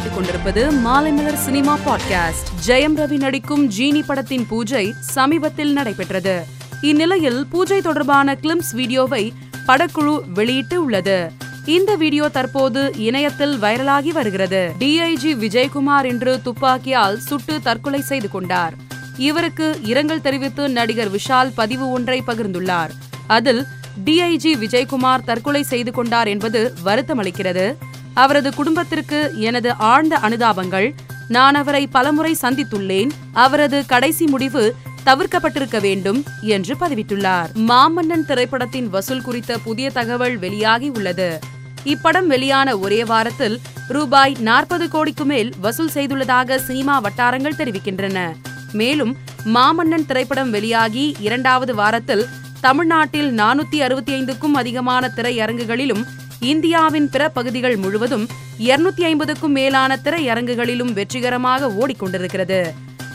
கேட்டுக்கொண்டிருப்பது 0.00 0.72
Maalaimalar 0.84 1.34
cinema 1.34 1.78
podcast. 1.78 2.68
Jayam 2.68 2.96
Ravi 2.96 3.16
நடிக்கும் 3.16 3.70
Genie 3.70 4.02
படத்தின் 4.06 4.46
பூஜை 4.46 4.94
சமீபத்தில் 5.00 5.72
நடைபெற்றது. 5.72 6.44
இந்நிலையில் 6.80 7.46
பூஜை 7.50 7.80
தொடர்பான 7.80 8.36
கிளிம்ஸ் 8.42 8.72
வீடியோவை 8.72 9.32
படக்குழு 9.66 10.20
வெளியிட்டு 10.34 10.84
உள்ளது. 10.84 11.32
இந்த 11.66 11.94
வீடியோ 11.94 12.28
தற்போது 12.28 12.92
இணையத்தில் 12.96 13.56
வைரலாகி 13.56 14.08
வருகிறது. 14.08 14.72
டிஐஜி 14.78 15.34
விஜயகுமார் 15.34 16.04
இன்று 16.04 16.42
துப்பாக்கியால் 16.42 17.18
சுட்டு 17.18 17.60
தற்கொலை 17.62 18.00
செய்து 18.00 18.30
கொண்டார். 18.30 18.74
இவருக்கு 19.16 19.80
இரங்கல் 19.82 20.20
தெரிவித்து 20.20 20.68
நடிகர் 20.68 21.10
விஷால் 21.10 21.52
பதிவு 21.54 21.90
ஒன்றை 21.90 22.22
பகிர்ந்துள்ளார். 22.26 22.90
அதில் 23.26 23.66
டிஐஜி 24.04 24.54
விஜயகுமார் 24.60 25.24
தற்கொலை 25.24 25.62
செய்து 25.62 25.92
கொண்டார் 25.92 26.28
என்பது 26.28 26.74
வருத்தமளிக்கிறது. 26.84 27.74
அவரது 28.14 28.54
குடும்பத்திற்கு 28.54 29.32
எனது 29.36 29.74
ஆழ்ந்த 29.74 30.18
அனுதாபங்கள். 30.18 30.94
நான் 31.28 31.54
அவரை 31.54 31.86
பலமுறை 31.86 32.36
சந்தித்துள்ளேன். 32.42 33.10
அவரது 33.32 33.86
கடைசி 33.86 34.26
முடிவு 34.26 34.74
தவிர்க்கப்பட்டிருக்க 35.06 35.80
வேண்டும் 35.80 36.24
என்று 36.40 36.74
பதிவிட்டுள்ளார். 36.74 37.46
மாமன்னன் 37.54 38.24
திரைப்படத்தின் 38.26 38.90
வசூல் 38.90 39.22
குறித்த 39.22 39.58
புதிய 39.58 39.90
தகவல் 39.90 40.38
வெளியாகி 40.38 40.88
உள்ளது. 40.88 41.38
இப்படம் 41.84 42.26
வெளியான 42.26 42.78
ஒரே 42.78 43.04
வாரத்தில் 43.04 43.60
ரூபாய் 43.88 44.36
நாற்பது 44.40 44.88
கோடிக்கு 44.88 45.24
மேல் 45.24 45.52
வசூல் 45.60 45.90
செய்துள்ளதாக 45.94 46.56
சினிமா 46.56 46.98
வட்டாரங்கள் 46.98 47.54
தெரிவிக்கின்றன. 47.56 48.36
மேலும் 48.72 49.16
மாமன்னன் 49.44 50.06
திரைப்படம் 50.06 50.50
வெளியாகி 50.50 51.16
இரண்டாவது 51.20 51.74
வாரத்தில் 51.74 52.28
தமிழ்நாட்டில் 52.60 53.38
நானூத்தி 53.38 53.78
அறுபத்தி 53.80 54.12
ஐந்துக்கும் 54.12 54.52
அதிகமான 54.52 55.12
திரையரங்குகளிலும் 55.16 56.02
இந்தியாவின் 56.40 57.08
பிற 57.08 57.28
பகுதிகள் 57.28 57.76
முழுவதும் 57.76 58.26
இருநூத்தி 58.58 59.02
ஐம்பதுக்கும் 59.02 59.52
மேலான 59.52 59.98
திரையரங்குகளிலும் 60.04 60.92
வெற்றிகரமாக 60.92 61.70
ஓடிக்கொண்டிருக்கிறது. 61.70 62.60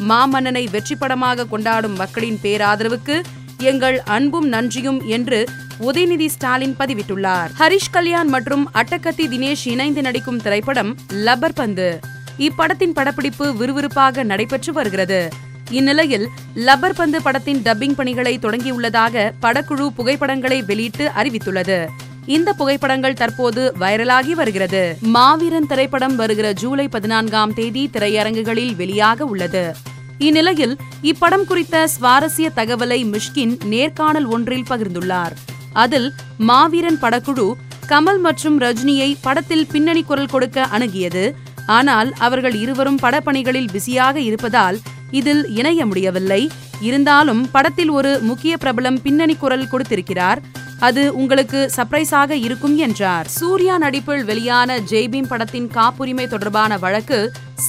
மாமன்னனை 0.09 0.69
வெற்றி 0.71 0.95
படமாக 0.95 1.45
கொண்டாடும் 1.45 1.95
மக்களின் 1.95 2.39
பேராதரவுக்கு 2.43 3.21
எங்கள் 3.59 4.01
அன்பும் 4.05 4.47
நன்றியும் 4.47 5.07
என்று 5.07 5.47
உதயநிதி 5.79 6.27
ஸ்டாலின் 6.27 6.75
பதிவிட்டுள்ளார். 6.79 7.49
ஹரிஷ் 7.59 7.91
கல்யாண் 7.91 8.27
மற்றும் 8.27 8.69
அட்டகத்தி 8.73 9.27
தினேஷ் 9.33 9.67
இணைந்து 9.67 10.01
நடிக்கும் 10.01 10.41
திரைப்படம் 10.41 10.97
லப்பர் 11.11 11.55
பந்து. 11.55 11.99
இப்படத்தின் 12.37 12.93
படப்பிடிப்பு 12.93 13.53
விறுவிறுப்பாக 13.53 14.23
நடைபெற்று 14.23 14.73
வருகிறது. 14.73 15.29
இந்நிலையில் 15.69 16.29
லப்பர் 16.55 16.95
பந்து 16.95 17.21
படத்தின் 17.21 17.61
டப்பிங் 17.61 17.95
பணிகளை 17.95 18.37
தொடங்கியுள்ளதாக 18.37 19.31
படக்குழு 19.41 19.87
புகைப்படங்களை 19.87 20.61
வெளியிட்டு 20.61 21.11
அறிவித்துள்ளது. 21.15 21.87
இந்த 22.25 22.53
புகைப்படங்கள் 22.53 23.13
தற்போது 23.13 23.73
வைரலாகி 23.79 24.31
வருகிறது. 24.31 24.97
மாவீரன் 25.01 25.67
திரைப்படம் 25.67 26.15
வருகிற 26.15 26.53
ஜூலை 26.53 26.87
பதினான்காம் 26.87 27.53
தேதி 27.53 27.89
திரையரங்குகளில் 27.93 28.73
வெளியாக 28.77 29.19
உள்ளது. 29.19 29.75
இந்நிலையில் 30.17 30.77
இப்படம் 31.03 31.43
குறித்த 31.43 31.87
சுவாரஸ்ய 31.87 32.49
தகவலை 32.55 33.05
மிஷ்கின் 33.05 33.63
நேர்காணல் 33.63 34.25
ஒன்றில் 34.25 34.65
பகிர்ந்துள்ளார். 34.69 35.31
அதில் 35.73 36.13
மாவீரன் 36.37 36.99
படக்குழு 37.01 37.51
கமல் 37.87 38.19
மற்றும் 38.19 38.61
ரஜினியை 38.61 39.15
படத்தில் 39.21 39.67
பின்னணி 39.67 40.03
குரல் 40.03 40.27
கொடுக்க 40.27 40.67
அணுகியது. 40.71 41.33
ஆனால் 41.67 42.13
அவர்கள் 42.17 42.55
இருவரும் 42.55 42.99
படப்பணிகளில் 43.01 43.71
பிஸியாக 43.71 44.19
இருப்பதால் 44.19 44.79
இதில் 45.19 45.43
இணைய 45.59 45.85
முடியவில்லை. 45.85 46.41
இருந்தாலும் 46.89 47.41
படத்தில் 47.51 47.89
ஒரு 47.89 48.11
முக்கிய 48.21 48.53
பிரபலம் 48.63 48.99
பின்னணி 49.03 49.35
குரல் 49.35 49.71
கொடுத்திருக்கிறார். 49.71 50.39
அது 50.79 51.03
உங்களுக்கு 51.15 51.59
சர்ப்ரைஸாக 51.75 52.31
இருக்கும் 52.47 52.77
என்றார். 52.77 53.27
சூர்யா 53.27 53.75
நடிப்பில் 53.77 54.23
வெளியான 54.23 54.77
ஜெய்பீம் 54.91 55.27
படத்தின் 55.27 55.67
காப்புரிமை 55.67 56.27
தொடர்பான 56.27 56.77
வழக்கு 56.77 57.19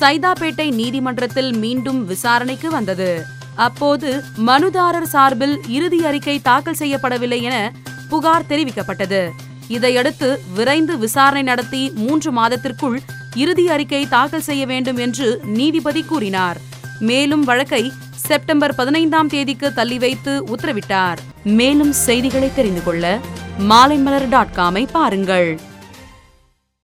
சைதாப்பேட்டை 0.00 0.68
நீதிமன்றத்தில் 0.72 1.50
மீண்டும் 1.56 2.00
விசாரணைக்கு 2.06 2.70
வந்தது. 2.70 3.10
அப்போது 3.54 4.08
மனுதாரர் 4.46 5.10
சார்பில் 5.14 5.56
இறுதி 5.68 6.00
அறிக்கை 6.04 6.36
தாக்கல் 6.42 6.80
செய்யப்படவில்லை 6.80 7.40
என 7.42 7.72
புகார் 8.08 8.48
தெரிவிக்கப்பட்டது. 8.48 9.22
இதையடுத்து 9.68 10.28
விரைந்து 10.54 10.94
விசாரணை 10.98 11.42
நடத்தி 11.42 11.92
மூன்று 11.94 12.32
மாதத்திற்குள் 12.32 12.98
இறுதி 13.34 13.64
அறிக்கை 13.68 14.02
தாக்கல் 14.08 14.46
செய்ய 14.48 14.66
வேண்டும் 14.66 14.96
என்று 14.96 15.28
நீதிபதி 15.58 16.02
கூறினார். 16.02 16.58
மேலும் 17.00 17.44
வழக்கை 17.44 17.92
செப்டம்பர் 18.12 18.74
பதினைந்தாம் 18.74 19.28
தேதிக்கு 19.28 19.72
தள்ளி 19.72 19.98
வைத்து 19.98 20.44
உத்தரவிட்டார். 20.46 21.16
மேலும் 21.42 21.92
செய்திகளை 21.92 22.50
தெரிந்து 22.54 22.82
கொள்ள 22.82 23.18
மாலைமலர் 23.58 24.28
டாட் 24.28 24.54
காமை 24.56 24.86
பாருங்கள். 24.92 25.60